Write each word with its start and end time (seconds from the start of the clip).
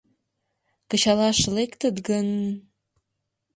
Кычалаш 0.89 1.39
лектыт 1.55 1.95
гын... 2.07 2.27